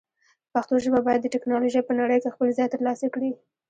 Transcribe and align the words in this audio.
پښتو 0.53 0.73
ژبه 0.83 0.99
باید 1.07 1.21
د 1.23 1.27
ټکنالوژۍ 1.35 1.81
په 1.85 1.93
نړۍ 1.99 2.17
کې 2.21 2.33
خپل 2.33 2.47
ځای 2.57 2.67
ترلاسه 2.73 3.07
کړي. 3.13 3.31